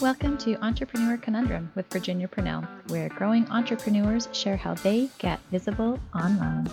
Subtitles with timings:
[0.00, 6.00] Welcome to Entrepreneur Conundrum with Virginia Purnell, where growing entrepreneurs share how they get visible
[6.14, 6.70] online.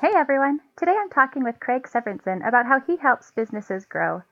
[0.00, 0.60] Hey everyone!
[0.76, 4.22] Today I'm talking with Craig Severinson about how he helps businesses grow.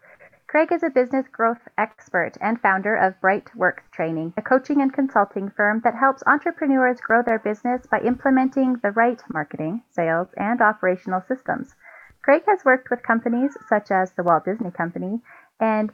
[0.46, 4.92] Craig is a business growth expert and founder of Bright Works Training, a coaching and
[4.92, 10.62] consulting firm that helps entrepreneurs grow their business by implementing the right marketing, sales, and
[10.62, 11.74] operational systems.
[12.22, 15.20] Craig has worked with companies such as the Walt Disney Company
[15.58, 15.90] and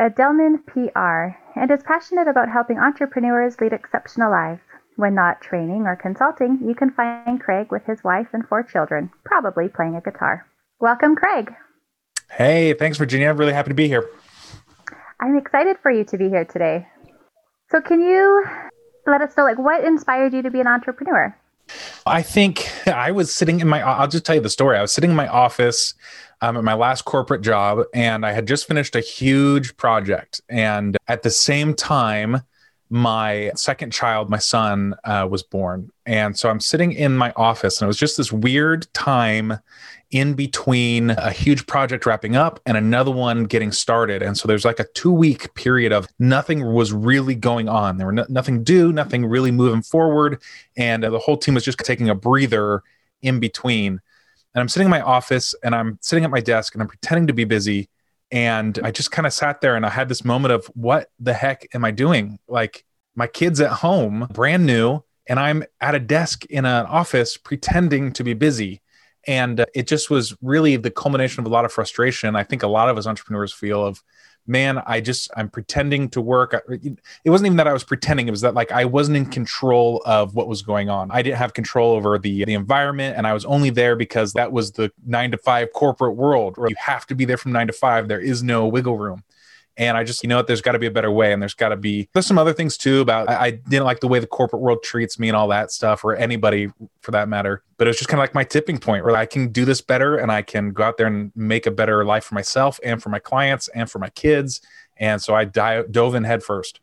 [0.00, 4.62] Edelman PR and is passionate about helping entrepreneurs lead exceptional lives.
[4.96, 9.10] When not training or consulting, you can find Craig with his wife and four children,
[9.26, 10.46] probably playing a guitar.
[10.80, 11.52] Welcome, Craig.
[12.30, 13.28] Hey, thanks, Virginia.
[13.28, 14.08] I'm really happy to be here.
[15.20, 16.86] I'm excited for you to be here today.
[17.68, 18.42] So, can you
[19.06, 21.36] let us know, like, what inspired you to be an entrepreneur?
[22.06, 24.76] I think I was sitting in my, I'll just tell you the story.
[24.76, 25.94] I was sitting in my office
[26.40, 30.40] um, at my last corporate job, and I had just finished a huge project.
[30.48, 32.42] And at the same time,
[32.88, 35.90] my second child, my son, uh, was born.
[36.06, 39.58] And so I'm sitting in my office, and it was just this weird time
[40.10, 44.22] in between a huge project wrapping up and another one getting started.
[44.22, 47.96] And so there's like a two week period of nothing was really going on.
[47.96, 50.42] There were no, nothing due, nothing really moving forward.
[50.76, 52.82] And the whole team was just taking a breather
[53.22, 54.00] in between
[54.54, 57.26] and I'm sitting in my office and I'm sitting at my desk and I'm pretending
[57.28, 57.88] to be busy.
[58.32, 61.34] And I just kind of sat there and I had this moment of what the
[61.34, 62.38] heck am I doing?
[62.48, 67.36] Like my kid's at home, brand new, and I'm at a desk in an office
[67.36, 68.80] pretending to be busy.
[69.26, 72.36] And uh, it just was really the culmination of a lot of frustration.
[72.36, 74.02] I think a lot of us entrepreneurs feel of
[74.46, 76.54] man, I just I'm pretending to work.
[76.68, 80.02] It wasn't even that I was pretending; it was that like I wasn't in control
[80.04, 81.10] of what was going on.
[81.10, 84.52] I didn't have control over the the environment, and I was only there because that
[84.52, 87.68] was the nine to five corporate world where you have to be there from nine
[87.68, 88.08] to five.
[88.08, 89.22] There is no wiggle room.
[89.80, 91.32] And I just, you know what, there's got to be a better way.
[91.32, 94.00] And there's got to be, there's some other things too about, I, I, didn't like
[94.00, 96.68] the way the corporate world treats me and all that stuff, or anybody
[97.00, 97.62] for that matter.
[97.78, 99.80] But it was just kind of like my tipping point where I can do this
[99.80, 103.02] better and I can go out there and make a better life for myself and
[103.02, 104.60] for my clients and for my kids.
[104.98, 106.80] And so I di- dove in head first.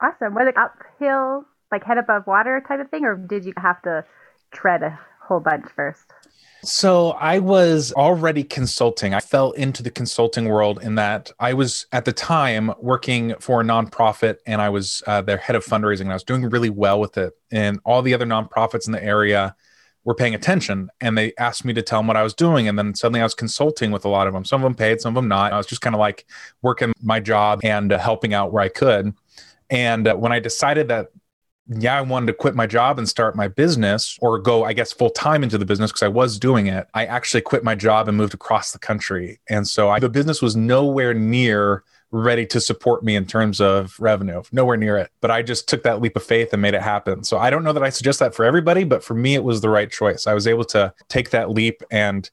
[0.00, 0.34] Awesome.
[0.34, 4.02] Was it uphill, like head above water type of thing, or did you have to
[4.50, 6.06] tread a whole bunch first?
[6.64, 9.12] So I was already consulting.
[9.12, 13.60] I fell into the consulting world in that I was at the time working for
[13.60, 16.70] a nonprofit and I was uh, their head of fundraising and I was doing really
[16.70, 17.34] well with it.
[17.50, 19.54] And all the other nonprofits in the area
[20.04, 22.68] were paying attention and they asked me to tell them what I was doing.
[22.68, 24.44] And then suddenly I was consulting with a lot of them.
[24.44, 25.52] Some of them paid, some of them not.
[25.52, 26.26] I was just kind of like
[26.62, 29.14] working my job and uh, helping out where I could.
[29.70, 31.08] And uh, when I decided that
[31.68, 34.92] yeah, I wanted to quit my job and start my business or go, I guess,
[34.92, 36.88] full time into the business because I was doing it.
[36.92, 39.40] I actually quit my job and moved across the country.
[39.48, 43.98] And so I, the business was nowhere near ready to support me in terms of
[43.98, 45.10] revenue, nowhere near it.
[45.20, 47.24] But I just took that leap of faith and made it happen.
[47.24, 49.62] So I don't know that I suggest that for everybody, but for me, it was
[49.62, 50.26] the right choice.
[50.26, 52.30] I was able to take that leap and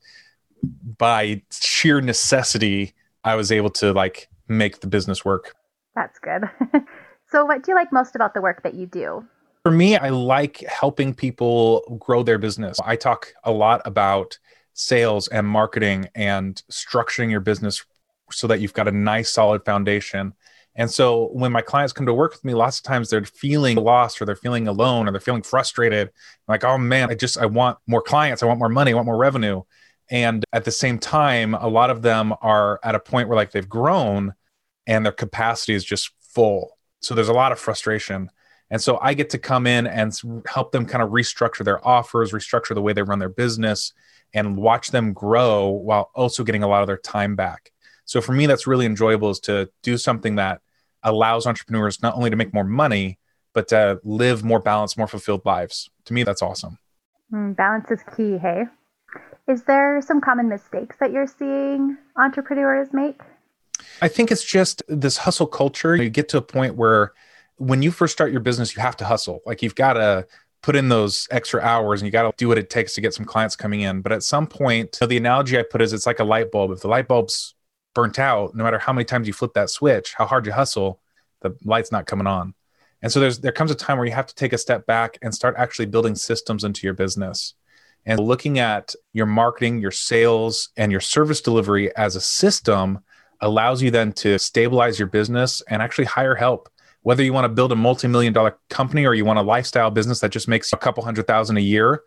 [0.97, 2.93] by sheer necessity,
[3.23, 5.55] I was able to like make the business work.
[5.95, 6.43] That's good.
[7.31, 9.25] So, what do you like most about the work that you do?
[9.63, 12.77] For me, I like helping people grow their business.
[12.83, 14.37] I talk a lot about
[14.73, 17.85] sales and marketing and structuring your business
[18.31, 20.33] so that you've got a nice, solid foundation.
[20.75, 23.77] And so when my clients come to work with me, lots of times they're feeling
[23.77, 26.11] lost or they're feeling alone or they're feeling frustrated.
[26.47, 28.41] Like, oh man, I just, I want more clients.
[28.41, 28.91] I want more money.
[28.91, 29.61] I want more revenue.
[30.09, 33.51] And at the same time, a lot of them are at a point where like
[33.51, 34.33] they've grown
[34.87, 36.77] and their capacity is just full.
[37.01, 38.29] So there's a lot of frustration.
[38.69, 40.17] And so I get to come in and
[40.47, 43.91] help them kind of restructure their offers, restructure the way they run their business,
[44.33, 47.71] and watch them grow while also getting a lot of their time back.
[48.05, 50.61] So for me, that's really enjoyable is to do something that
[51.03, 53.19] allows entrepreneurs not only to make more money,
[53.53, 55.89] but to live more balanced, more fulfilled lives.
[56.05, 56.77] To me, that's awesome.
[57.33, 58.63] Mm, balance is key, hey?
[59.47, 63.19] Is there some common mistakes that you're seeing entrepreneurs make?
[64.01, 65.95] I think it's just this hustle culture.
[65.95, 67.13] You get to a point where
[67.57, 69.41] when you first start your business, you have to hustle.
[69.45, 70.25] Like you've got to
[70.61, 73.13] put in those extra hours and you got to do what it takes to get
[73.13, 74.01] some clients coming in.
[74.01, 76.71] But at some point, the analogy I put is it's like a light bulb.
[76.71, 77.55] If the light bulb's
[77.93, 81.01] burnt out, no matter how many times you flip that switch, how hard you hustle,
[81.41, 82.53] the light's not coming on.
[83.01, 85.17] And so there's there comes a time where you have to take a step back
[85.21, 87.55] and start actually building systems into your business.
[88.05, 92.99] And looking at your marketing, your sales, and your service delivery as a system
[93.41, 96.69] allows you then to stabilize your business and actually hire help.
[97.03, 99.89] Whether you want to build a multi million dollar company or you want a lifestyle
[99.89, 102.03] business that just makes a couple hundred thousand a year,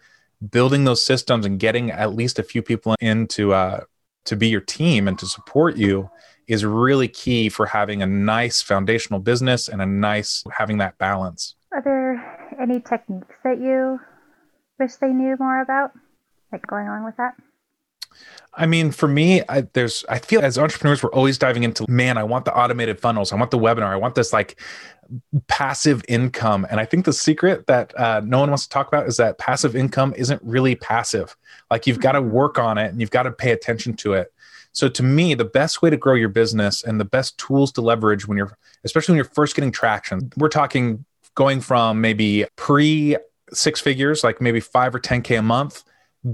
[0.51, 3.81] building those systems and getting at least a few people in to, uh,
[4.25, 6.09] to be your team and to support you
[6.47, 11.55] is really key for having a nice foundational business and a nice having that balance.
[11.73, 13.99] Are there any techniques that you
[14.79, 15.93] wish they knew more about?
[16.53, 17.35] Like going along with that?
[18.57, 22.17] I mean, for me, I, there's, I feel as entrepreneurs, we're always diving into, man,
[22.17, 23.33] I want the automated funnels.
[23.33, 23.89] I want the webinar.
[23.89, 24.61] I want this like
[25.49, 26.67] passive income.
[26.71, 29.39] And I think the secret that uh, no one wants to talk about is that
[29.39, 31.37] passive income isn't really passive.
[31.71, 34.33] Like you've got to work on it and you've got to pay attention to it.
[34.73, 37.81] So to me, the best way to grow your business and the best tools to
[37.81, 43.17] leverage when you're, especially when you're first getting traction, we're talking going from maybe pre
[43.53, 45.85] six figures, like maybe five or 10K a month,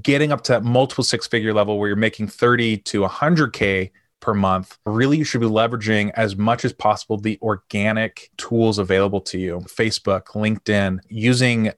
[0.03, 3.91] getting up to that multiple six figure level where you're making 30 to 100K
[4.21, 4.79] per month.
[4.87, 9.59] Really, you should be leveraging as much as possible the organic tools available to you
[9.61, 11.73] Facebook, LinkedIn, using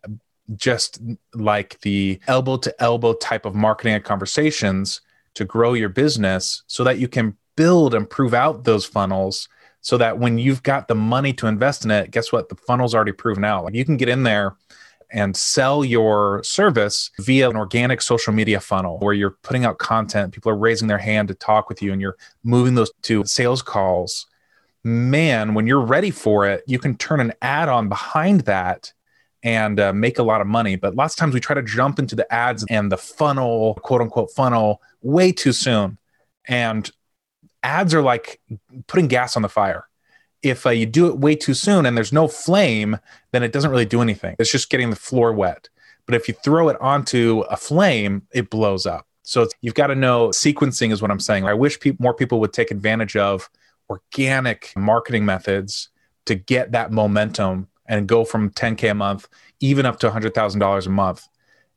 [0.56, 1.00] just
[1.34, 5.00] like the elbow to elbow type of marketing and conversations
[5.34, 9.48] to grow your business so that you can build and prove out those funnels
[9.80, 12.48] so that when you've got the money to invest in it, guess what?
[12.48, 13.64] The funnel's already proven out.
[13.64, 14.56] Like you can get in there
[15.12, 20.32] and sell your service via an organic social media funnel where you're putting out content,
[20.32, 23.62] people are raising their hand to talk with you, and you're moving those to sales
[23.62, 24.26] calls.
[24.84, 28.92] Man, when you're ready for it, you can turn an ad on behind that
[29.42, 30.76] and uh, make a lot of money.
[30.76, 34.00] But lots of times we try to jump into the ads and the funnel, quote
[34.00, 35.98] unquote, funnel way too soon.
[36.46, 36.90] And
[37.62, 38.40] ads are like
[38.86, 39.86] putting gas on the fire
[40.42, 42.98] if uh, you do it way too soon and there's no flame,
[43.30, 44.36] then it doesn't really do anything.
[44.38, 45.68] It's just getting the floor wet.
[46.06, 49.06] But if you throw it onto a flame, it blows up.
[49.22, 51.44] So you've got to know sequencing is what I'm saying.
[51.44, 53.48] I wish pe- more people would take advantage of
[53.88, 55.90] organic marketing methods
[56.26, 59.28] to get that momentum and go from 10K a month,
[59.60, 61.28] even up to $100,000 a month.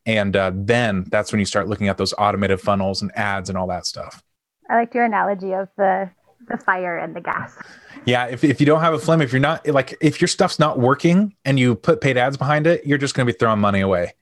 [0.07, 3.57] And uh, then that's when you start looking at those automated funnels and ads and
[3.57, 4.23] all that stuff.
[4.69, 6.09] I liked your analogy of the
[6.47, 7.57] the fire and the gas.
[8.06, 10.59] Yeah, if, if you don't have a flame, if you're not like if your stuff's
[10.59, 13.59] not working and you put paid ads behind it, you're just going to be throwing
[13.59, 14.13] money away.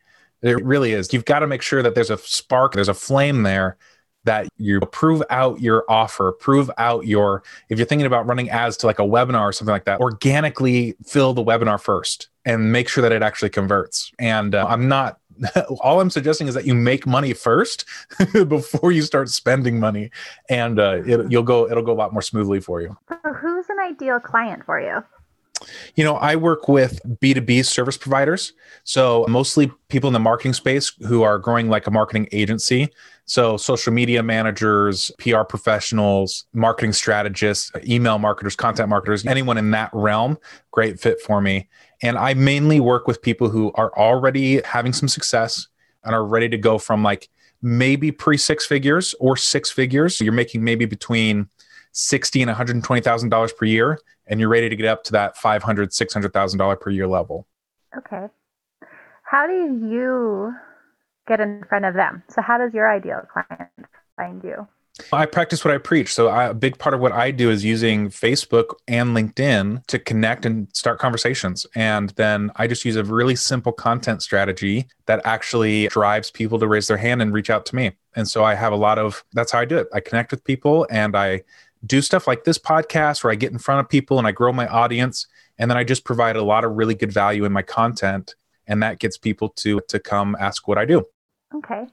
[0.42, 1.14] It really is.
[1.14, 3.78] You've got to make sure that there's a spark, there's a flame there
[4.26, 8.78] that you prove out your offer, prove out your if you're thinking about running ads
[8.78, 12.88] to like a webinar or something like that, organically fill the webinar first and make
[12.90, 14.12] sure that it actually converts.
[14.20, 15.20] And uh, I'm not
[15.82, 17.86] all I'm suggesting is that you make money first
[18.48, 20.12] before you start spending money,
[20.50, 21.70] and uh, it, you'll go.
[21.70, 22.98] It'll go a lot more smoothly for you.
[23.10, 25.04] So, who's an ideal client for you?
[25.96, 28.54] You know, I work with B2B service providers.
[28.84, 32.90] So, mostly people in the marketing space who are growing like a marketing agency.
[33.26, 39.90] So, social media managers, PR professionals, marketing strategists, email marketers, content marketers, anyone in that
[39.94, 40.38] realm,
[40.72, 41.70] great fit for me.
[42.02, 45.68] And I mainly work with people who are already having some success
[46.04, 47.30] and are ready to go from like
[47.62, 50.20] maybe pre six figures or six figures.
[50.20, 51.48] You're making maybe between
[51.94, 55.04] sixty and one hundred twenty thousand dollars per year, and you're ready to get up
[55.06, 57.48] to that five hundred, six hundred thousand dollar per year level.
[57.98, 58.28] Okay.
[59.24, 60.54] How do you
[61.28, 62.24] get in front of them?
[62.30, 63.70] So how does your ideal client
[64.16, 64.68] find you?
[65.12, 66.14] I practice what I preach.
[66.14, 69.98] So I, a big part of what I do is using Facebook and LinkedIn to
[69.98, 71.66] connect and start conversations.
[71.74, 76.68] And then I just use a really simple content strategy that actually drives people to
[76.68, 77.94] raise their hand and reach out to me.
[78.16, 79.88] And so I have a lot of that's how I do it.
[79.94, 81.42] I connect with people and I
[81.86, 84.54] do stuff like this podcast where I get in front of people and I grow
[84.54, 85.28] my audience.
[85.58, 88.36] And then I just provide a lot of really good value in my content.
[88.68, 91.04] And that gets people to to come ask what I do.
[91.54, 91.88] Okay.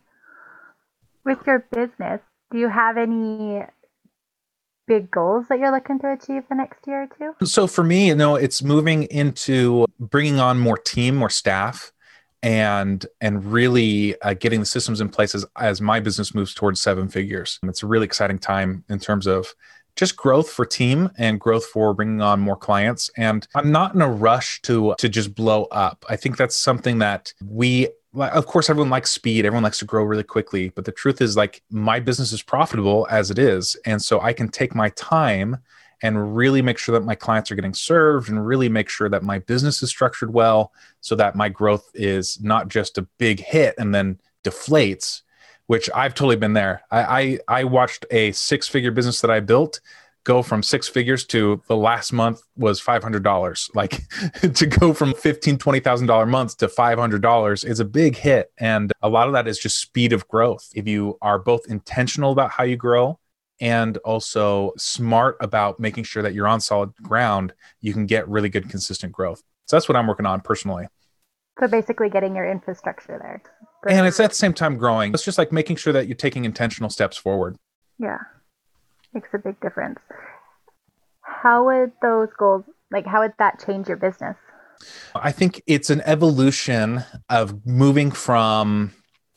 [1.24, 2.20] With your business,
[2.50, 3.62] do you have any
[4.86, 7.46] big goals that you're looking to achieve the next year or two?
[7.46, 11.92] So for me, you know, it's moving into bringing on more team, more staff,
[12.42, 16.80] and and really uh, getting the systems in place as, as my business moves towards
[16.80, 17.58] seven figures.
[17.64, 19.54] It's a really exciting time in terms of
[19.96, 23.10] just growth for team and growth for bringing on more clients.
[23.16, 26.04] And i'm not in a rush to to just blow up.
[26.08, 29.46] I think that's something that we of course everyone likes speed.
[29.46, 30.70] Everyone likes to grow really quickly.
[30.70, 33.76] But the truth is like my business is profitable as it is.
[33.86, 35.58] And so i can take my time
[36.02, 39.22] and really make sure that my clients are getting served and really make sure that
[39.22, 43.74] my business is structured well so that my growth is not just a big hit
[43.78, 45.22] and then deflates
[45.70, 46.82] which i've totally been there.
[46.90, 49.80] I i, I watched a six figure business that i built
[50.24, 54.02] go from six figures to the last month was $500 like
[54.54, 58.52] to go from $15 $20000 months to $500 is a big hit.
[58.58, 60.68] And a lot of that is just speed of growth.
[60.74, 63.18] If you are both intentional about how you grow
[63.62, 68.50] and also smart about making sure that you're on solid ground you can get really
[68.50, 69.42] good consistent growth.
[69.66, 70.86] So that's what i'm working on personally
[71.60, 73.42] so basically getting your infrastructure there.
[73.88, 75.12] And it's at the same time growing.
[75.14, 77.56] It's just like making sure that you're taking intentional steps forward.
[77.98, 78.18] Yeah.
[79.14, 80.00] Makes a big difference.
[81.22, 84.36] How would those goals, like, how would that change your business?
[85.14, 88.92] I think it's an evolution of moving from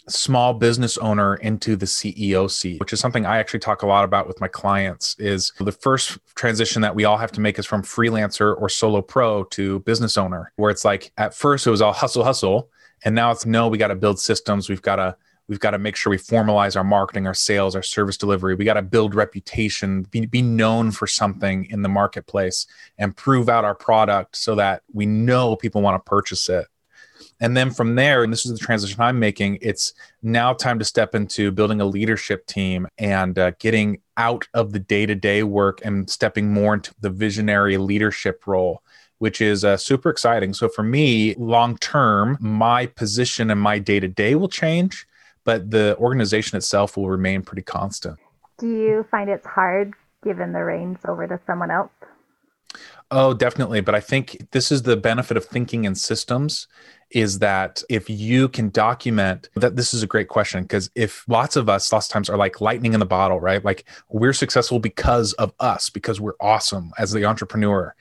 [0.07, 4.03] small business owner into the CEO seat, which is something I actually talk a lot
[4.03, 7.65] about with my clients is the first transition that we all have to make is
[7.65, 11.81] from freelancer or solo pro to business owner, where it's like at first it was
[11.81, 12.69] all hustle hustle
[13.05, 15.15] and now it's no we got to build systems, we've got to
[15.47, 18.55] we've got to make sure we formalize our marketing, our sales, our service delivery.
[18.55, 22.65] We got to build reputation, be, be known for something in the marketplace
[22.97, 26.67] and prove out our product so that we know people want to purchase it.
[27.39, 30.85] And then from there, and this is the transition I'm making, it's now time to
[30.85, 35.43] step into building a leadership team and uh, getting out of the day to day
[35.43, 38.81] work and stepping more into the visionary leadership role
[39.23, 40.53] which is uh, super exciting.
[40.53, 45.07] So for me, long term, my position and my day to day will change,
[45.45, 48.19] but the organization itself will remain pretty constant.
[48.57, 49.93] Do you find it's hard
[50.25, 51.91] giving the reins over to someone else?
[53.15, 53.79] Oh, definitely.
[53.81, 56.67] But I think this is the benefit of thinking in systems
[57.11, 61.55] is that if you can document that this is a great question because if lots
[61.55, 63.63] of us lots of times are like lightning in the bottle, right?
[63.63, 67.93] Like we're successful because of us, because we're awesome as the entrepreneur.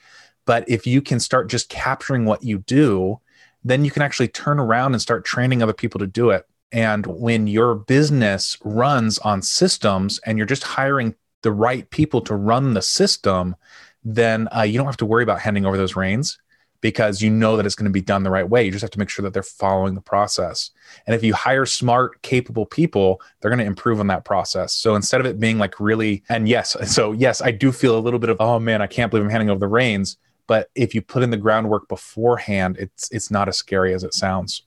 [0.46, 3.20] But if you can start just capturing what you do,
[3.62, 6.46] then you can actually turn around and start training other people to do it.
[6.72, 12.34] And when your business runs on systems and you're just hiring the right people to
[12.34, 13.56] run the system,
[14.04, 16.38] then uh, you don't have to worry about handing over those reins
[16.82, 18.64] because you know that it's going to be done the right way.
[18.64, 20.72] You just have to make sure that they're following the process.
[21.06, 24.74] And if you hire smart, capable people, they're going to improve on that process.
[24.74, 28.00] So instead of it being like really, and yes, so yes, I do feel a
[28.00, 30.18] little bit of, oh man, I can't believe I'm handing over the reins.
[30.48, 34.12] But if you put in the groundwork beforehand, it's it's not as scary as it
[34.12, 34.64] sounds.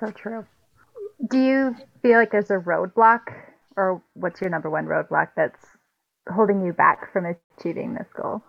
[0.00, 0.46] So true.
[1.30, 3.20] Do you feel like there's a roadblock,
[3.76, 5.64] or what's your number one roadblock that's
[6.32, 8.42] holding you back from achieving this goal?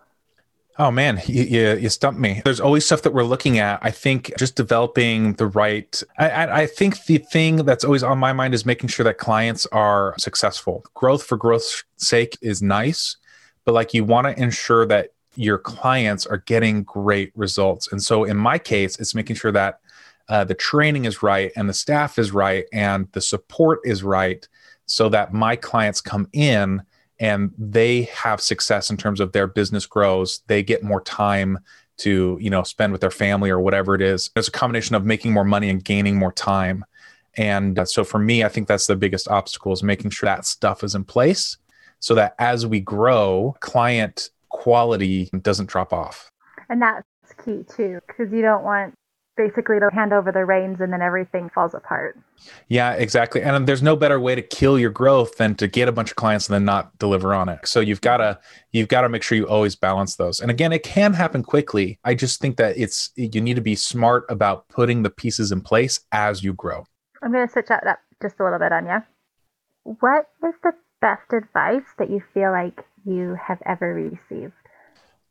[0.79, 2.41] Oh man, you, you, you stumped me.
[2.45, 3.79] There's always stuff that we're looking at.
[3.81, 6.01] I think just developing the right.
[6.17, 9.65] I, I think the thing that's always on my mind is making sure that clients
[9.73, 10.85] are successful.
[10.93, 13.17] Growth for growth's sake is nice,
[13.65, 17.91] but like you want to ensure that your clients are getting great results.
[17.91, 19.81] And so in my case, it's making sure that
[20.29, 24.47] uh, the training is right and the staff is right and the support is right,
[24.85, 26.81] so that my clients come in
[27.19, 31.59] and they have success in terms of their business grows they get more time
[31.97, 34.29] to you know spend with their family or whatever it is.
[34.35, 36.85] It's a combination of making more money and gaining more time.
[37.37, 40.45] And uh, so for me i think that's the biggest obstacle is making sure that
[40.45, 41.57] stuff is in place
[41.99, 46.31] so that as we grow client quality doesn't drop off.
[46.69, 47.03] And that's
[47.45, 48.93] key too because you don't want
[49.39, 52.19] basically to hand over the reins and then everything falls apart.
[52.67, 53.41] Yeah, exactly.
[53.41, 56.17] And there's no better way to kill your growth than to get a bunch of
[56.17, 57.65] clients and then not deliver on it.
[57.65, 58.37] So you've got to
[58.73, 60.41] you've got to make sure you always balance those.
[60.41, 61.99] And again, it can happen quickly.
[62.03, 65.61] I just think that it's you need to be smart about putting the pieces in
[65.61, 66.85] place as you grow.
[67.23, 69.07] I'm going to switch that up just a little bit, Anya.
[69.83, 74.53] What is the best advice that you feel like you have ever received?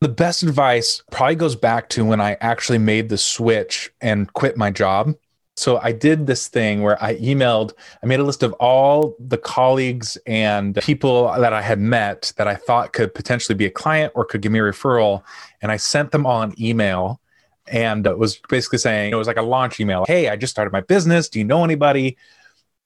[0.00, 4.56] The best advice probably goes back to when I actually made the switch and quit
[4.56, 5.14] my job.
[5.56, 9.38] So I did this thing where I emailed, I made a list of all the
[9.38, 14.12] colleagues and people that I had met that I thought could potentially be a client
[14.14, 15.24] or could give me a referral.
[15.62, 17.20] And I sent them all an email
[17.66, 20.04] and was basically saying, it was like a launch email.
[20.06, 21.28] Hey, I just started my business.
[21.28, 22.16] Do you know anybody?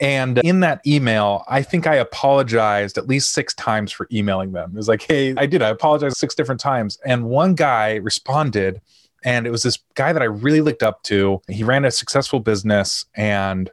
[0.03, 4.73] And in that email, I think I apologized at least six times for emailing them.
[4.75, 5.63] It was like, hey, I did.
[5.63, 6.99] I apologized six different times.
[7.07, 8.81] And one guy responded,
[9.25, 11.41] and it was this guy that I really looked up to.
[11.49, 13.71] He ran a successful business and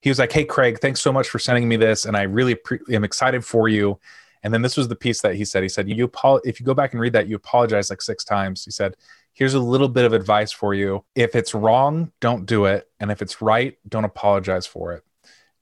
[0.00, 2.04] he was like, hey, Craig, thanks so much for sending me this.
[2.04, 3.98] And I really pre- am excited for you.
[4.44, 5.64] And then this was the piece that he said.
[5.64, 8.22] He said, "You apo- if you go back and read that, you apologize like six
[8.24, 8.94] times." He said,
[9.32, 11.04] "Here's a little bit of advice for you.
[11.16, 15.02] If it's wrong, don't do it, and if it's right, don't apologize for it."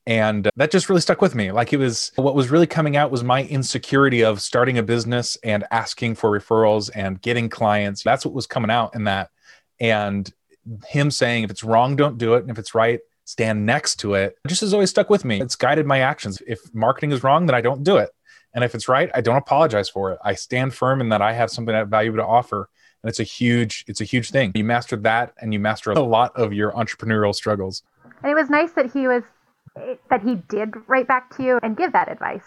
[0.06, 1.50] And that just really stuck with me.
[1.50, 5.36] Like it was what was really coming out was my insecurity of starting a business
[5.42, 8.02] and asking for referrals and getting clients.
[8.04, 9.30] That's what was coming out in that.
[9.80, 10.32] And
[10.86, 12.42] him saying, if it's wrong, don't do it.
[12.42, 15.40] And if it's right, stand next to it, just has always stuck with me.
[15.40, 16.40] It's guided my actions.
[16.46, 18.10] If marketing is wrong, then I don't do it.
[18.54, 20.18] And if it's right, I don't apologize for it.
[20.25, 22.70] I stand firm in that I have something that valuable to offer.
[23.02, 24.52] And it's a huge, it's a huge thing.
[24.54, 27.82] You master that and you master a lot of your entrepreneurial struggles.
[28.22, 29.25] And it was nice that he was
[30.11, 32.45] that he did write back to you and give that advice.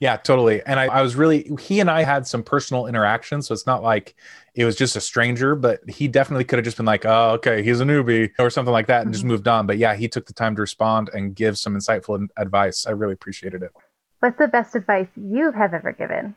[0.00, 0.62] Yeah, totally.
[0.64, 3.42] And I, I, was really, he and I had some personal interaction.
[3.42, 4.14] So it's not like
[4.54, 7.62] it was just a stranger, but he definitely could have just been like, oh, okay,
[7.62, 9.12] he's a newbie or something like that and mm-hmm.
[9.12, 9.66] just moved on.
[9.66, 12.86] But yeah, he took the time to respond and give some insightful advice.
[12.86, 13.72] I really appreciated it.
[14.20, 16.34] What's the best advice you have ever given?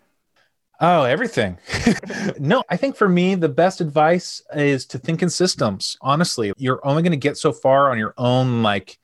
[0.80, 1.60] Oh, everything.
[2.40, 5.96] no, I think for me, the best advice is to think in systems.
[6.02, 8.98] Honestly, you're only going to get so far on your own, like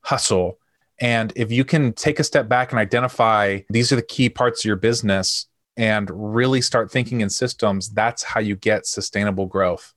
[0.00, 0.58] hustle.
[1.00, 4.60] And if you can take a step back and identify these are the key parts
[4.60, 5.46] of your business
[5.76, 9.92] and really start thinking in systems, that's how you get sustainable growth.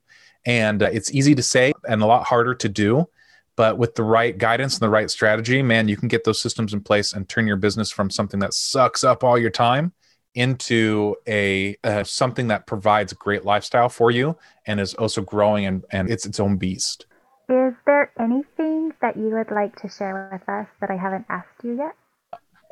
[0.45, 3.07] And uh, it's easy to say and a lot harder to do.
[3.55, 6.73] But with the right guidance and the right strategy, man, you can get those systems
[6.73, 9.93] in place and turn your business from something that sucks up all your time
[10.35, 14.37] into a uh, something that provides great lifestyle for you
[14.67, 17.07] and is also growing and, and it's its own beast.
[17.49, 21.63] Is there anything that you would like to share with us that I haven't asked
[21.63, 21.95] you yet?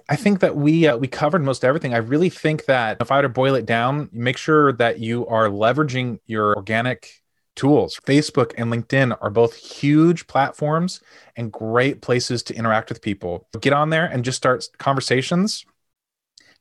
[0.10, 1.94] I think that we uh, we covered most everything.
[1.94, 5.26] I really think that if I were to boil it down, make sure that you
[5.28, 7.22] are leveraging your organic
[7.56, 8.00] tools.
[8.06, 11.00] Facebook and LinkedIn are both huge platforms
[11.38, 13.48] and great places to interact with people.
[13.62, 15.66] Get on there and just start conversations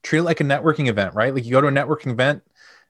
[0.05, 1.35] treat it like a networking event, right?
[1.35, 2.43] Like you go to a networking event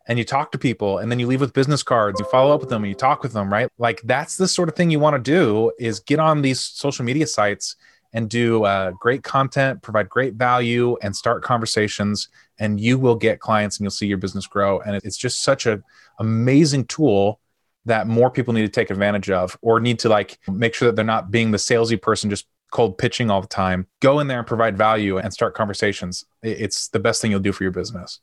[0.07, 2.61] and you talk to people and then you leave with business cards, you follow up
[2.61, 3.69] with them and you talk with them, right?
[3.79, 7.05] Like that's the sort of thing you want to do is get on these social
[7.05, 7.77] media sites
[8.13, 13.41] and do uh, great content, provide great value and start conversations and you will get
[13.41, 14.81] clients and you'll see your business grow.
[14.81, 15.83] And it's just such an
[16.19, 17.41] amazing tool
[17.87, 20.97] that more people need to take advantage of or need to like make sure that
[20.97, 23.87] they're not being the salesy person just cold pitching all the time.
[24.01, 26.25] Go in there and provide value and start conversations.
[26.43, 28.21] It's the best thing you'll do for your business.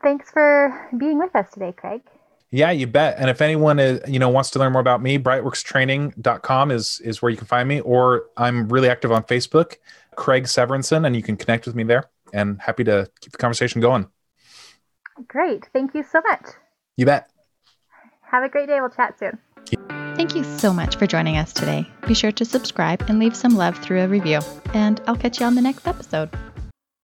[0.00, 2.02] And thanks for being with us today, Craig.
[2.50, 3.16] Yeah, you bet.
[3.18, 7.20] And if anyone is, you know wants to learn more about me, brightworkstraining.com is is
[7.20, 9.76] where you can find me or I'm really active on Facebook,
[10.16, 13.80] Craig Severinsen and you can connect with me there and happy to keep the conversation
[13.80, 14.08] going.
[15.26, 15.66] Great.
[15.72, 16.46] Thank you so much.
[16.96, 17.30] You bet.
[18.22, 18.80] Have a great day.
[18.80, 19.38] We'll chat soon.
[20.16, 21.88] Thank you so much for joining us today.
[22.06, 24.40] Be sure to subscribe and leave some love through a review.
[24.74, 26.30] And I'll catch you on the next episode.